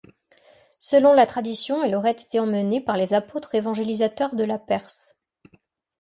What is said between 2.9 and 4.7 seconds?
les apôtres évangélisateurs de la